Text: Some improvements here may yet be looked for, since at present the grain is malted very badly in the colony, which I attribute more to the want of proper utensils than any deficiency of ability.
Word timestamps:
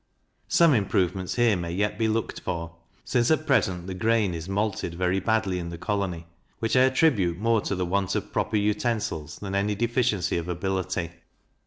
Some 0.47 0.73
improvements 0.73 1.35
here 1.35 1.55
may 1.55 1.73
yet 1.73 1.99
be 1.99 2.07
looked 2.07 2.39
for, 2.39 2.75
since 3.05 3.29
at 3.29 3.45
present 3.45 3.85
the 3.85 3.93
grain 3.93 4.33
is 4.33 4.49
malted 4.49 4.95
very 4.95 5.19
badly 5.19 5.59
in 5.59 5.69
the 5.69 5.77
colony, 5.77 6.25
which 6.57 6.75
I 6.75 6.85
attribute 6.85 7.37
more 7.37 7.61
to 7.61 7.75
the 7.75 7.85
want 7.85 8.15
of 8.15 8.33
proper 8.33 8.57
utensils 8.57 9.37
than 9.37 9.53
any 9.53 9.75
deficiency 9.75 10.37
of 10.39 10.49
ability. 10.49 11.11